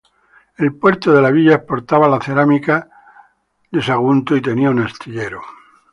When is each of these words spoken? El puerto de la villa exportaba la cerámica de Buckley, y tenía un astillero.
El 0.57 0.73
puerto 0.77 1.13
de 1.13 1.21
la 1.21 1.29
villa 1.29 1.53
exportaba 1.53 2.09
la 2.09 2.19
cerámica 2.19 2.89
de 3.69 3.79
Buckley, 3.97 4.39
y 4.39 4.41
tenía 4.41 4.71
un 4.71 4.79
astillero. 4.79 5.43